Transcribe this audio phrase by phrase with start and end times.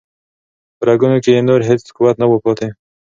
[0.77, 2.67] په رګونو کې یې نور هیڅ قوت نه و پاتې.